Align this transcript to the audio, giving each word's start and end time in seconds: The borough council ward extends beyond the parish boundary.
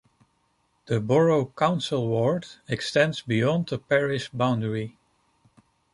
The 0.87 0.99
borough 0.99 1.53
council 1.55 2.07
ward 2.07 2.47
extends 2.67 3.21
beyond 3.21 3.67
the 3.67 3.77
parish 3.77 4.29
boundary. 4.29 4.97